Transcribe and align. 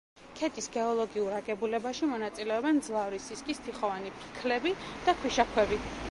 ქედის 0.37 0.67
გეოლოგიურ 0.75 1.33
აგებულებაში 1.39 2.09
მონაწილეობენ 2.13 2.79
მძლავრი 2.79 3.19
სისქის 3.25 3.61
თიხოვანი 3.67 4.13
ფიქლები 4.23 4.73
და 5.05 5.15
ქვიშაქვები. 5.21 5.79